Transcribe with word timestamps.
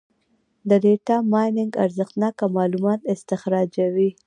د 0.69 0.71
ډیټا 0.83 1.17
مایننګ 1.31 1.73
ارزښتناکه 1.85 2.45
معلومات 2.57 2.99
استخراجوي. 3.13 4.09